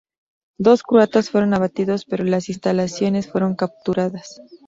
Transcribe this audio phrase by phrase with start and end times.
[0.57, 4.41] Dos croatas fueron abatidos pero las instalaciones fueron capturadas.